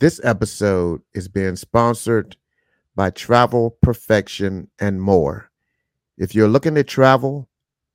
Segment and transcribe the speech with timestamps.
[0.00, 2.36] This episode is being sponsored
[2.96, 5.50] by Travel Perfection and more.
[6.16, 7.50] If you're looking to travel,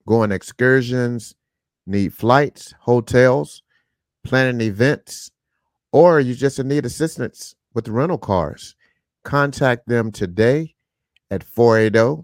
[0.08, 1.34] go on excursions,
[1.88, 3.64] need flights, hotels,
[4.24, 5.32] planning events,
[5.92, 8.76] or you just need assistance with rental cars,
[9.24, 10.76] contact them today
[11.32, 12.24] at 480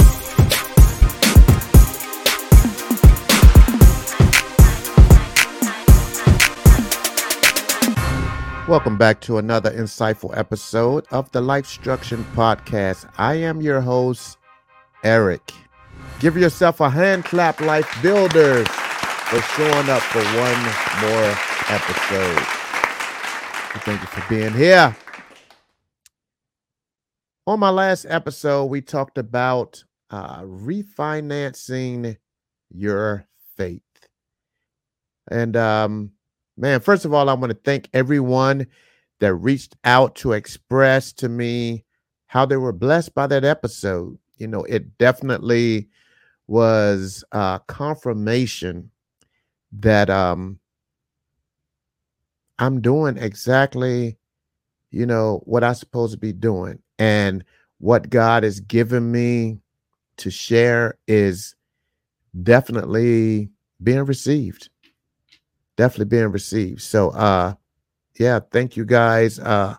[8.67, 13.08] Welcome back to another insightful episode of the LifeStruction Podcast.
[13.19, 14.39] I am your host,
[15.03, 15.53] Eric.
[16.19, 20.61] Give yourself a hand clap, Life Builders, for showing up for one
[20.99, 21.38] more
[21.69, 22.39] episode.
[23.83, 24.97] Thank you for being here.
[27.45, 32.17] On my last episode, we talked about uh, refinancing
[32.71, 33.27] your
[33.58, 33.83] faith.
[35.30, 36.14] And um,
[36.58, 38.67] Man, first of all, I want to thank everyone
[39.20, 41.84] that reached out to express to me
[42.28, 44.17] how they were blessed by that episode.
[44.38, 45.89] You know, it definitely
[46.48, 48.92] was a confirmation
[49.71, 50.60] that um
[52.60, 54.17] I'm doing exactly,
[54.92, 56.80] you know, what I'm supposed to be doing.
[56.99, 57.43] And
[57.80, 59.60] what God has given me
[60.17, 61.54] to share is
[62.43, 63.49] definitely
[63.83, 64.70] being received
[65.77, 66.81] definitely being received.
[66.81, 67.53] So uh
[68.19, 69.75] yeah, thank you guys uh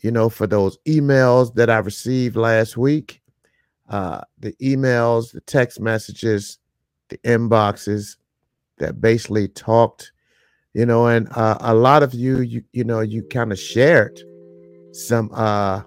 [0.00, 3.20] you know for those emails that I received last week.
[3.88, 6.58] Uh the emails, the text messages,
[7.08, 8.16] the inboxes
[8.78, 10.12] that basically talked,
[10.74, 14.20] you know, and uh, a lot of you you you know, you kind of shared
[14.92, 15.82] some uh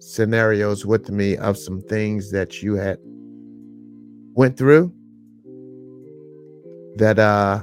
[0.00, 2.98] scenarios with me of some things that you had
[4.34, 4.92] went through
[6.96, 7.62] that uh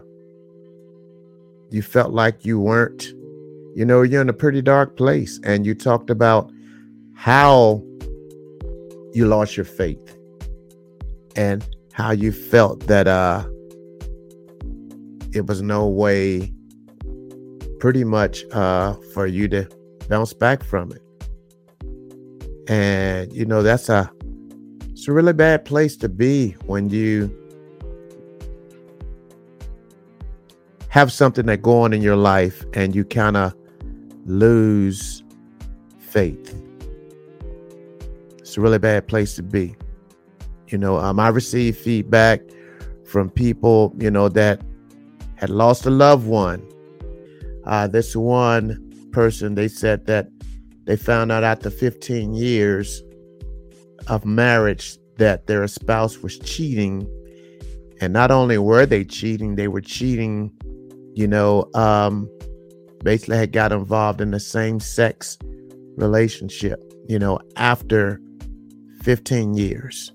[1.75, 3.03] you felt like you weren't,
[3.75, 5.39] you know, you're in a pretty dark place.
[5.43, 6.49] And you talked about
[7.13, 7.83] how
[9.13, 10.17] you lost your faith
[11.35, 13.45] and how you felt that uh
[15.33, 16.53] it was no way
[17.79, 19.67] pretty much uh for you to
[20.07, 21.01] bounce back from it.
[22.69, 24.09] And you know, that's a
[24.91, 27.29] it's a really bad place to be when you
[30.95, 33.53] have something that go on in your life and you kind of
[34.25, 35.25] lose
[35.99, 36.55] faith.
[38.37, 39.75] It's a really bad place to be.
[40.69, 42.39] You know, um, I received feedback
[43.03, 44.61] from people, you know, that
[45.35, 46.65] had lost a loved one.
[47.65, 50.29] Uh, this one person, they said that
[50.85, 53.03] they found out after 15 years
[54.07, 57.05] of marriage that their spouse was cheating.
[57.99, 60.54] And not only were they cheating, they were cheating
[61.15, 62.29] you know, um,
[63.03, 65.37] basically had got involved in the same sex
[65.95, 66.77] relationship,
[67.07, 68.19] you know, after
[69.03, 70.11] 15 years.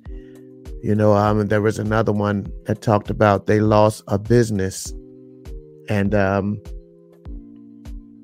[0.82, 4.92] You know, um, there was another one that talked about they lost a business.
[5.88, 6.60] And um,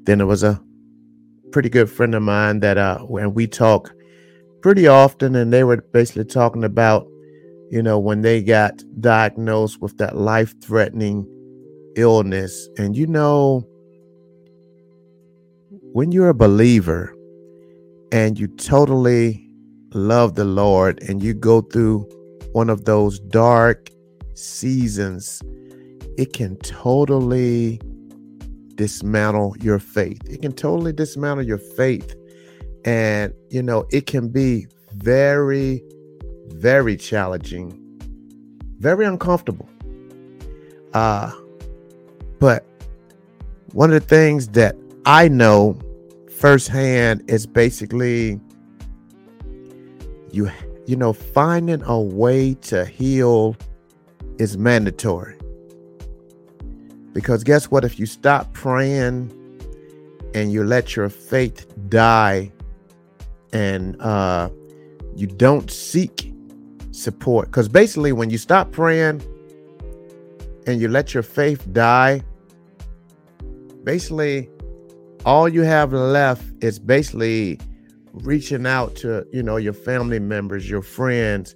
[0.04, 0.62] then there was a
[1.52, 3.90] pretty good friend of mine that, uh, when we talk
[4.60, 7.06] pretty often, and they were basically talking about,
[7.70, 11.26] you know, when they got diagnosed with that life threatening
[11.96, 12.68] illness.
[12.78, 13.66] And you know,
[15.92, 17.14] when you're a believer
[18.12, 19.42] and you totally
[19.92, 22.08] love the Lord and you go through
[22.52, 23.90] one of those dark
[24.34, 25.42] seasons,
[26.16, 27.80] it can totally
[28.74, 30.20] dismantle your faith.
[30.28, 32.14] It can totally dismantle your faith.
[32.84, 35.82] And, you know, it can be very,
[36.48, 37.82] very challenging,
[38.78, 39.68] very uncomfortable.
[40.92, 41.32] Uh,
[42.38, 42.64] but
[43.72, 45.78] one of the things that I know
[46.38, 48.40] firsthand is basically
[50.32, 50.50] you
[50.86, 53.56] you know finding a way to heal
[54.38, 55.36] is mandatory.
[57.12, 59.32] Because guess what if you stop praying
[60.34, 62.52] and you let your faith die
[63.52, 64.50] and uh
[65.14, 66.34] you don't seek
[66.90, 69.22] support because basically when you stop praying
[70.66, 72.22] and you let your faith die
[73.84, 74.48] basically
[75.24, 77.58] all you have left is basically
[78.12, 81.54] reaching out to you know your family members your friends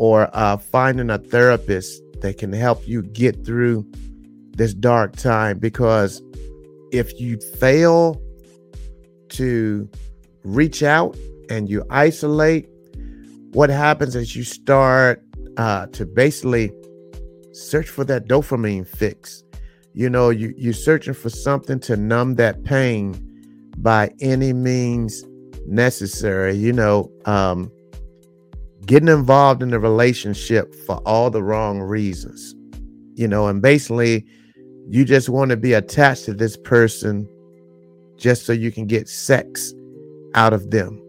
[0.00, 3.86] or uh, finding a therapist that can help you get through
[4.52, 5.58] this dark time.
[5.58, 6.22] Because
[6.90, 8.20] if you fail
[9.28, 9.88] to
[10.42, 11.16] reach out
[11.50, 12.66] and you isolate
[13.52, 15.22] what happens is you start
[15.58, 16.72] uh, to basically
[17.60, 19.44] search for that dopamine fix.
[19.92, 23.26] You know you, you're searching for something to numb that pain
[23.78, 25.24] by any means
[25.66, 27.70] necessary you know um,
[28.86, 32.54] getting involved in a relationship for all the wrong reasons
[33.14, 34.26] you know and basically
[34.88, 37.28] you just want to be attached to this person
[38.16, 39.72] just so you can get sex
[40.34, 41.00] out of them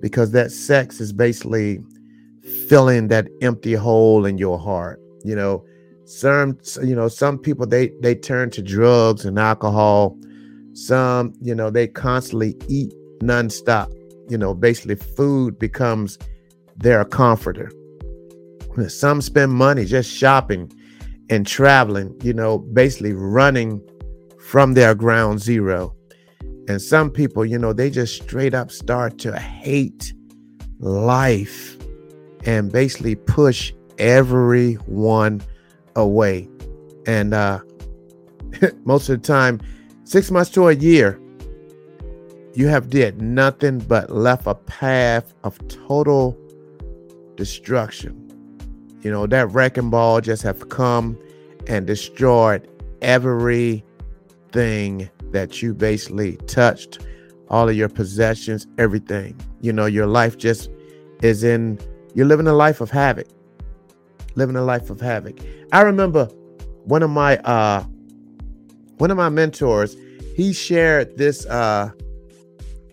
[0.00, 1.82] because that sex is basically
[2.68, 5.64] filling that empty hole in your heart you know
[6.08, 10.16] some you know some people they they turn to drugs and alcohol.
[10.72, 13.92] Some you know they constantly eat nonstop.
[14.30, 16.18] You know basically food becomes
[16.76, 17.70] their comforter.
[18.88, 20.72] Some spend money just shopping
[21.28, 23.82] and traveling you know basically running
[24.40, 25.94] from their ground zero.
[26.68, 30.12] And some people, you know, they just straight up start to hate
[30.78, 31.76] life
[32.44, 35.42] and basically push everyone
[35.98, 36.48] away.
[37.06, 37.60] And uh
[38.84, 39.60] most of the time,
[40.04, 41.20] six months to a year,
[42.54, 46.36] you have did nothing but left a path of total
[47.36, 48.24] destruction.
[49.02, 51.16] You know, that wrecking ball just have come
[51.68, 52.68] and destroyed
[53.00, 53.82] everything
[55.30, 57.06] that you basically touched,
[57.48, 59.38] all of your possessions, everything.
[59.60, 60.70] You know, your life just
[61.22, 61.78] is in,
[62.14, 63.28] you're living a life of havoc.
[64.38, 65.36] Living a life of havoc.
[65.72, 66.26] I remember
[66.84, 67.82] one of my uh
[68.98, 69.96] one of my mentors,
[70.36, 71.90] he shared this uh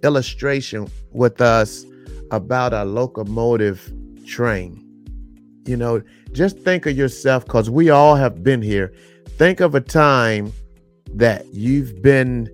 [0.02, 1.86] illustration with us
[2.32, 3.94] about a locomotive
[4.26, 4.82] train.
[5.68, 6.02] You know,
[6.32, 8.92] just think of yourself because we all have been here.
[9.38, 10.52] Think of a time
[11.14, 12.50] that you've been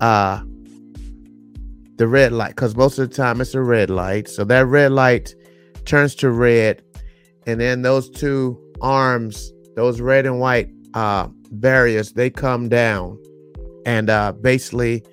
[0.00, 0.42] uh
[1.98, 4.90] the red light because most of the time it's a red light so that red
[4.90, 5.36] light
[5.84, 6.82] turns to red
[7.46, 13.18] and then those two arms those red and white uh barriers they come down.
[13.86, 15.04] And uh basically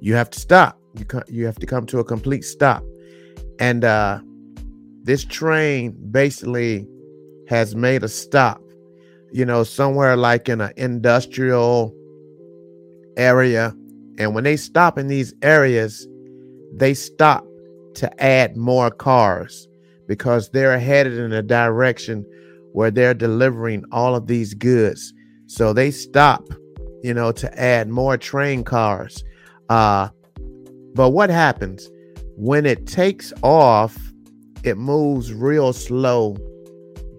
[0.00, 0.80] you have to stop.
[0.98, 2.82] You co- you have to come to a complete stop.
[3.58, 4.20] And uh
[5.02, 6.86] this train basically
[7.48, 8.60] has made a stop
[9.32, 11.94] you know somewhere like in an industrial
[13.16, 13.74] area.
[14.18, 16.08] And when they stop in these areas,
[16.72, 17.46] they stop
[17.94, 19.68] to add more cars
[20.06, 22.24] because they're headed in a direction
[22.72, 25.12] where they're delivering all of these goods.
[25.46, 26.46] So they stop,
[27.02, 29.24] you know, to add more train cars.
[29.68, 30.08] Uh,
[30.94, 31.90] but what happens
[32.36, 33.96] when it takes off?
[34.62, 36.36] It moves real slow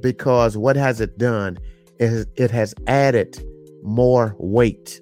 [0.01, 1.57] because what has it done?
[1.97, 3.41] It has, it has added
[3.83, 4.99] more weight.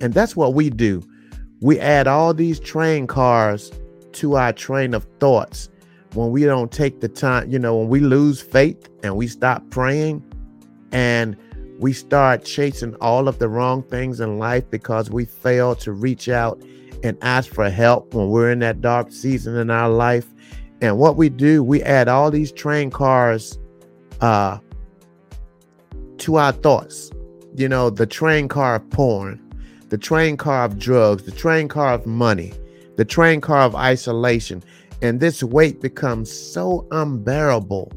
[0.00, 1.02] And that's what we do.
[1.60, 3.70] We add all these train cars
[4.12, 5.68] to our train of thoughts
[6.14, 9.68] when we don't take the time, you know, when we lose faith and we stop
[9.70, 10.22] praying
[10.92, 11.36] and
[11.78, 16.28] we start chasing all of the wrong things in life because we fail to reach
[16.28, 16.62] out
[17.02, 20.26] and ask for help when we're in that dark season in our life.
[20.80, 23.58] And what we do, we add all these train cars
[24.20, 24.58] uh,
[26.18, 27.10] to our thoughts.
[27.56, 29.40] You know, the train car of porn,
[29.88, 32.52] the train car of drugs, the train car of money,
[32.96, 34.62] the train car of isolation.
[35.02, 37.90] And this weight becomes so unbearable.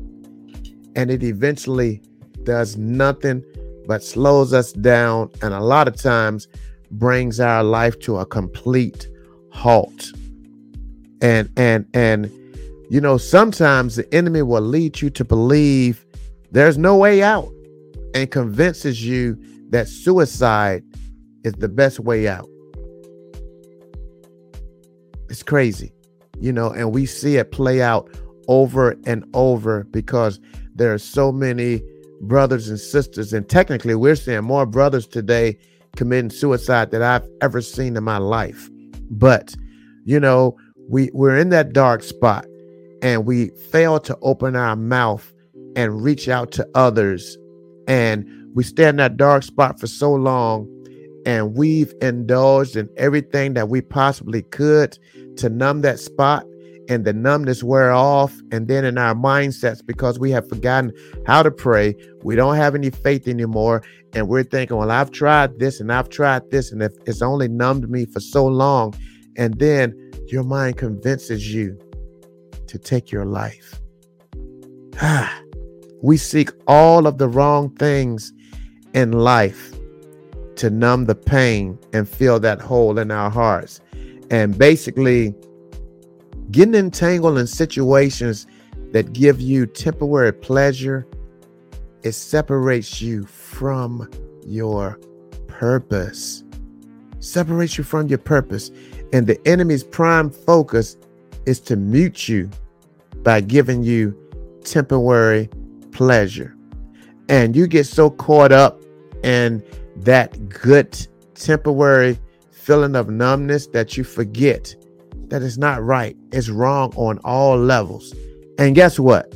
[0.95, 2.01] And it eventually
[2.43, 3.43] does nothing
[3.87, 6.47] but slows us down and a lot of times
[6.91, 9.07] brings our life to a complete
[9.51, 10.11] halt.
[11.21, 12.31] And and and
[12.89, 16.05] you know, sometimes the enemy will lead you to believe
[16.51, 17.51] there's no way out
[18.13, 19.37] and convinces you
[19.69, 20.83] that suicide
[21.43, 22.49] is the best way out.
[25.29, 25.94] It's crazy,
[26.39, 28.09] you know, and we see it play out
[28.47, 30.39] over and over because
[30.75, 31.81] there are so many
[32.21, 35.57] brothers and sisters, and technically, we're seeing more brothers today
[35.95, 38.69] committing suicide than I've ever seen in my life.
[39.09, 39.55] But,
[40.03, 40.57] you know,
[40.89, 42.45] we, we're in that dark spot
[43.01, 45.31] and we fail to open our mouth
[45.75, 47.37] and reach out to others.
[47.87, 50.67] And we stay in that dark spot for so long
[51.25, 54.97] and we've indulged in everything that we possibly could
[55.37, 56.45] to numb that spot
[56.87, 58.33] and the numbness wear off.
[58.51, 60.93] And then in our mindsets because we have forgotten
[61.25, 63.83] how to pray we don't have any faith anymore.
[64.13, 67.49] And we're thinking well i've tried this and i've tried this and if it's only
[67.49, 68.93] numbed me for so long
[69.35, 69.93] and then
[70.27, 71.77] your mind convinces you
[72.67, 73.81] to take your life.
[76.03, 78.31] We seek all of the wrong things
[78.93, 79.74] in life
[80.57, 83.81] to numb the pain and fill that hole in our hearts
[84.31, 85.35] and basically
[86.51, 88.47] getting entangled in situations
[88.91, 91.05] that give you temporary pleasure,
[92.03, 94.09] it separates you from
[94.45, 94.99] your
[95.47, 96.43] purpose.
[97.19, 98.71] Separates you from your purpose.
[99.11, 100.97] And the enemy's prime focus
[101.45, 102.49] is to mute you
[103.23, 104.15] by giving you
[104.63, 105.49] temporary
[105.91, 106.55] pleasure.
[107.27, 108.81] And you get so caught up
[109.23, 109.63] in
[109.97, 110.97] that good
[111.35, 112.19] temporary
[112.51, 114.75] feeling of numbness that you forget
[115.27, 116.15] that is not right.
[116.31, 118.13] It's wrong on all levels.
[118.57, 119.33] And guess what?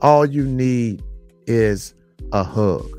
[0.00, 1.02] All you need
[1.46, 1.94] is
[2.32, 2.90] a hug.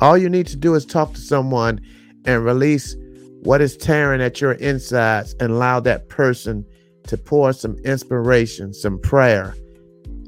[0.00, 1.80] All you need to do is talk to someone
[2.24, 2.96] and release
[3.42, 6.64] what is tearing at your insides and allow that person
[7.04, 9.54] to pour some inspiration, some prayer,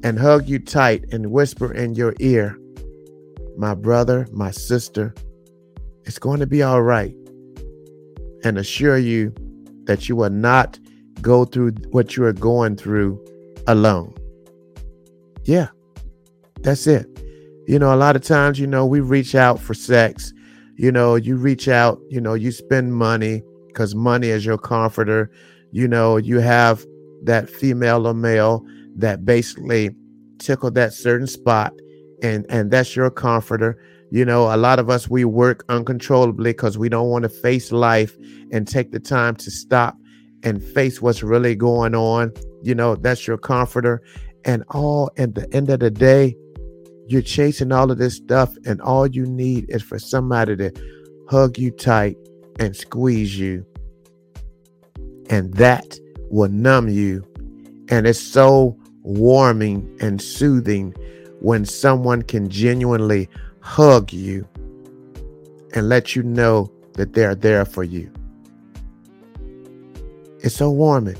[0.02, 2.58] and hug you tight and whisper in your ear,
[3.56, 5.14] My brother, my sister,
[6.04, 7.14] it's going to be all right.
[8.42, 9.34] And assure you
[9.84, 10.78] that you will not
[11.20, 13.22] go through what you are going through
[13.66, 14.14] alone.
[15.44, 15.68] Yeah,
[16.60, 17.06] that's it.
[17.66, 20.32] You know, a lot of times, you know, we reach out for sex.
[20.76, 25.30] You know, you reach out, you know, you spend money because money is your comforter.
[25.70, 26.84] You know, you have
[27.24, 28.64] that female or male
[28.96, 29.90] that basically
[30.38, 31.74] tickle that certain spot
[32.22, 33.78] and and that's your comforter
[34.10, 37.70] you know, a lot of us, we work uncontrollably because we don't want to face
[37.70, 38.16] life
[38.50, 39.96] and take the time to stop
[40.42, 42.32] and face what's really going on.
[42.62, 44.02] You know, that's your comforter.
[44.44, 46.34] And all at the end of the day,
[47.06, 50.72] you're chasing all of this stuff, and all you need is for somebody to
[51.28, 52.16] hug you tight
[52.60, 53.66] and squeeze you.
[55.28, 55.98] And that
[56.30, 57.26] will numb you.
[57.88, 60.94] And it's so warming and soothing
[61.40, 63.28] when someone can genuinely
[63.60, 64.46] hug you
[65.74, 68.12] and let you know that they're there for you.
[70.42, 71.18] It's so warming.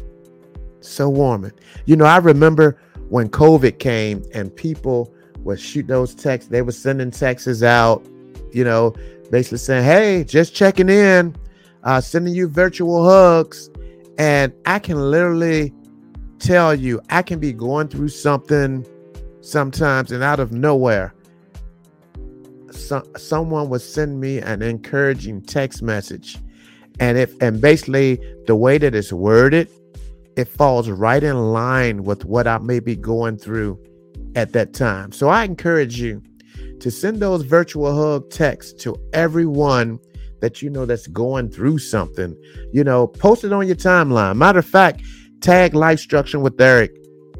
[0.80, 1.52] So warming.
[1.84, 6.72] You know, I remember when COVID came and people would shoot those texts, they were
[6.72, 8.04] sending texts out,
[8.52, 8.94] you know,
[9.30, 11.36] basically saying, Hey, just checking in,
[11.84, 13.70] uh, sending you virtual hugs.
[14.18, 15.72] And I can literally
[16.38, 18.86] tell you, I can be going through something
[19.40, 21.14] sometimes and out of nowhere
[22.70, 26.38] some, someone would send me an encouraging text message.
[26.98, 29.68] And if and basically the way that it's worded
[30.36, 33.78] it falls right in line with what i may be going through
[34.36, 35.12] at that time.
[35.12, 36.22] So i encourage you
[36.80, 39.98] to send those virtual hug texts to everyone
[40.40, 42.36] that you know that's going through something.
[42.72, 44.36] You know post it on your timeline.
[44.36, 45.02] Matter of fact
[45.40, 46.94] tag LifeStruction with eric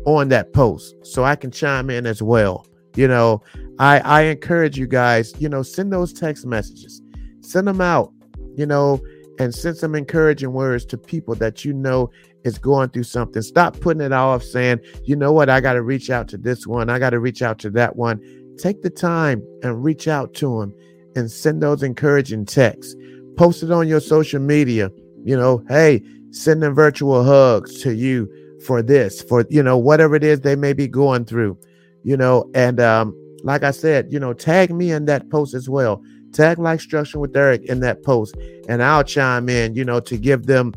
[0.07, 2.67] on that post so i can chime in as well
[2.97, 3.43] you know
[3.79, 7.03] I I encourage you guys, you know, send those text messages.
[7.41, 8.13] Send them out,
[8.57, 9.01] you know,
[9.39, 12.11] and send some encouraging words to people that you know
[12.45, 13.43] is going through something.
[13.43, 16.67] Stop putting it off saying, you know what, I got to reach out to this
[16.67, 18.21] one, I got to reach out to that one.
[18.59, 20.75] Take the time and reach out to them
[21.17, 22.95] and send those encouraging texts.
[23.37, 24.91] Post it on your social media.
[25.25, 28.31] You know, hey, send them virtual hugs to you
[28.67, 31.59] for this, for you know, whatever it is they may be going through.
[32.03, 35.69] You know, and um, like I said, you know, tag me in that post as
[35.69, 36.03] well.
[36.33, 38.37] Tag LifeStruction with Eric in that post,
[38.69, 40.73] and I'll chime in, you know, to give them,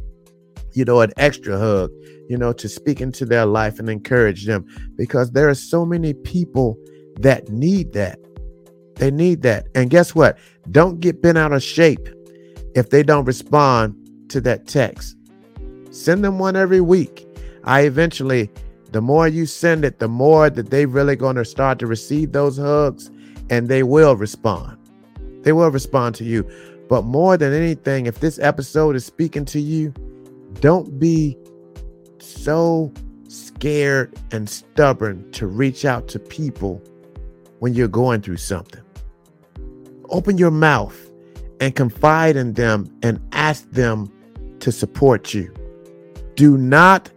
[0.74, 1.92] you know, an extra hug,
[2.28, 4.66] you know, to speak into their life and encourage them
[4.96, 6.78] because there are so many people
[7.20, 8.20] that need that.
[8.96, 9.68] They need that.
[9.76, 10.38] And guess what?
[10.72, 12.10] Don't get bent out of shape
[12.76, 13.96] if they don't respond
[14.30, 15.16] to that text.
[15.92, 17.28] Send them one every week.
[17.64, 18.50] I eventually
[18.94, 22.32] the more you send it, the more that they really going to start to receive
[22.32, 23.10] those hugs
[23.50, 24.78] and they will respond.
[25.42, 26.50] They will respond to you.
[26.90, 29.94] But more than anything, if this episode is speaking to you,
[30.60, 31.36] don't be
[32.20, 32.94] so
[33.28, 36.80] scared and stubborn to reach out to people
[37.60, 38.84] when you're going through something.
[40.10, 41.12] Open your mouth
[41.60, 44.12] and confide in them and ask them
[44.60, 45.52] to support you.
[46.36, 47.12] Do not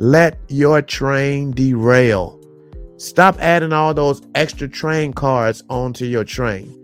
[0.00, 2.40] let your train derail.
[2.96, 6.74] Stop adding all those extra train cars onto your train.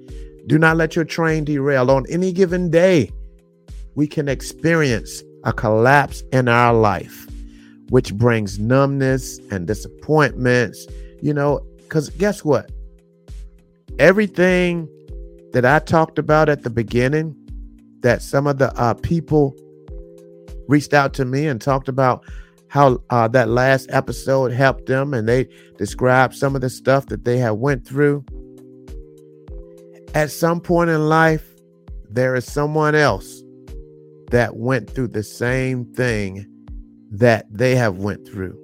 [0.48, 1.90] Do not let your train derail.
[1.90, 3.10] On any given day,
[3.94, 7.26] we can experience a collapse in our life,
[7.88, 10.86] which brings numbness and disappointments,
[11.22, 12.70] you know, because guess what?
[13.98, 14.86] Everything
[15.54, 17.34] that I talked about at the beginning,
[18.00, 19.56] that some of the uh, people
[20.68, 22.22] reached out to me and talked about
[22.68, 27.24] how uh, that last episode helped them and they described some of the stuff that
[27.24, 28.24] they had went through.
[30.14, 31.44] At some point in life
[32.08, 33.42] there is someone else
[34.30, 36.46] that went through the same thing
[37.10, 38.58] that they have went through.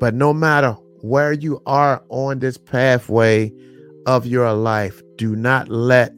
[0.00, 3.52] But no matter where you are on this pathway
[4.06, 6.12] of your life do not let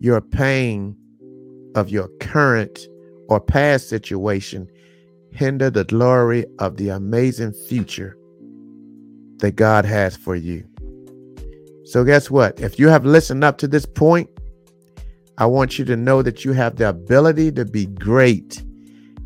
[0.00, 0.96] your pain
[1.74, 2.86] of your current
[3.28, 4.68] or past situation
[5.36, 8.16] hinder the glory of the amazing future
[9.38, 10.66] that God has for you.
[11.84, 12.58] So, guess what?
[12.60, 14.28] If you have listened up to this point,
[15.38, 18.62] I want you to know that you have the ability to be great.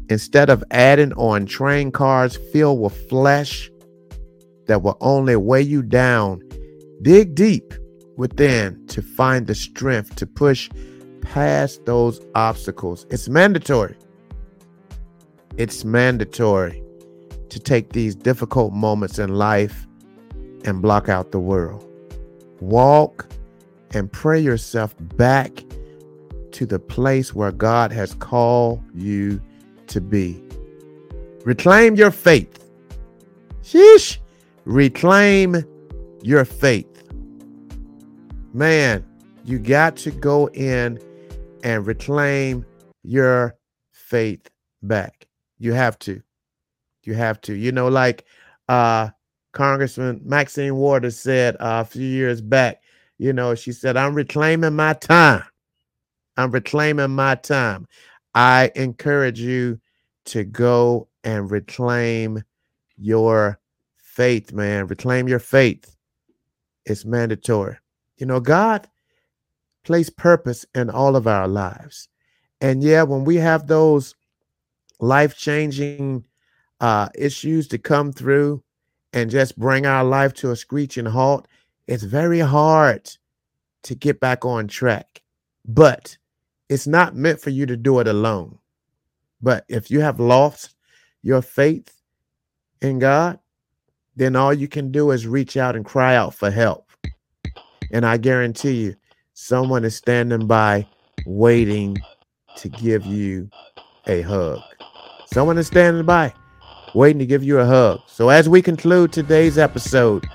[0.09, 3.71] Instead of adding on train cars filled with flesh
[4.67, 6.43] that will only weigh you down,
[7.02, 7.73] dig deep
[8.17, 10.69] within to find the strength to push
[11.23, 13.07] past those obstacles.
[13.11, 13.97] It's mandatory.
[15.57, 16.83] It's mandatory
[17.49, 19.87] to take these difficult moments in life
[20.64, 21.87] and block out the world.
[22.61, 23.26] Walk
[23.92, 25.64] and pray yourself back
[26.52, 29.40] to the place where God has called you
[29.88, 30.42] to be.
[31.45, 32.69] Reclaim your faith.
[33.62, 34.19] Sheesh.
[34.64, 35.64] Reclaim
[36.23, 36.87] your faith.
[38.52, 39.04] Man,
[39.45, 41.00] you got to go in
[41.64, 42.64] and reclaim
[43.02, 43.57] your
[43.92, 44.50] faith
[44.83, 45.20] back.
[45.61, 46.21] You have to.
[47.05, 47.55] You have to.
[47.55, 48.25] You know, like
[48.68, 49.11] uh
[49.53, 52.83] Congressman Maxine Waters said uh, a few years back,
[53.18, 55.42] you know, she said, I'm reclaiming my time.
[56.37, 57.87] I'm reclaiming my time.
[58.35, 59.81] I encourage you
[60.27, 62.42] to go and reclaim
[62.96, 63.59] your
[63.96, 64.87] faith, man.
[64.87, 65.96] Reclaim your faith.
[66.87, 67.77] It's mandatory.
[68.16, 68.88] You know, God
[69.85, 72.09] placed purpose in all of our lives.
[72.61, 74.14] And yeah, when we have those
[75.01, 76.25] life changing
[76.81, 78.63] uh, issues to come through
[79.13, 81.49] and just bring our life to a screeching halt,
[81.87, 83.11] it's very hard
[83.83, 85.23] to get back on track.
[85.67, 86.17] But
[86.69, 88.59] it's not meant for you to do it alone.
[89.43, 90.75] But if you have lost
[91.23, 92.01] your faith
[92.81, 93.39] in God,
[94.17, 96.91] then all you can do is reach out and cry out for help.
[97.93, 98.97] And I guarantee you,
[99.43, 100.87] Someone is standing by
[101.25, 101.97] waiting
[102.57, 103.49] to give you
[104.07, 104.61] a hug.
[105.33, 106.35] Someone is standing by
[106.93, 108.01] waiting to give you a hug.
[108.09, 110.27] So, as we conclude today's episode,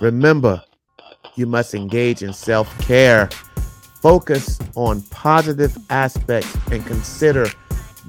[0.00, 0.60] remember
[1.36, 3.28] you must engage in self care,
[4.02, 7.46] focus on positive aspects, and consider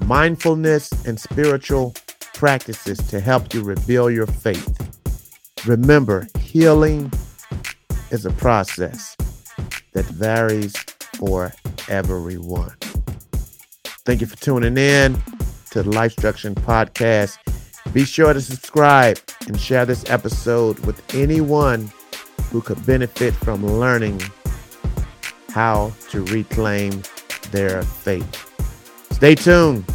[0.04, 1.94] mindfulness and spiritual
[2.34, 4.68] practices to help you rebuild your faith.
[5.64, 7.12] Remember, healing
[8.10, 9.16] is a process
[9.92, 10.74] that varies
[11.14, 11.52] for
[11.88, 12.74] everyone.
[14.04, 15.22] Thank you for tuning in
[15.72, 17.38] to the LifeStruction Podcast.
[17.94, 21.90] Be sure to subscribe and share this episode with anyone
[22.50, 24.20] who could benefit from learning
[25.48, 27.02] how to reclaim
[27.50, 28.50] their faith.
[29.12, 29.90] Stay tuned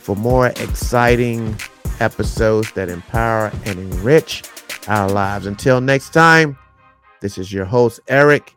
[0.00, 1.56] for more exciting
[2.00, 4.42] episodes that empower and enrich
[4.86, 5.46] our lives.
[5.46, 6.58] Until next time,
[7.22, 8.54] this is your host, Eric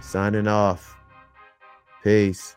[0.00, 0.96] signing off.
[2.04, 2.54] Peace.